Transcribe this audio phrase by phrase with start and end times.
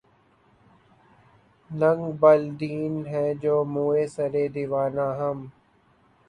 [1.71, 5.37] ننگ بالیدن ہیں جوں موئے سرِ دیوانہ ہم